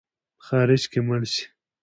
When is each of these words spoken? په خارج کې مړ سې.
په 0.37 0.41
خارج 0.47 0.83
کې 0.91 0.99
مړ 1.07 1.21
سې. 1.33 1.43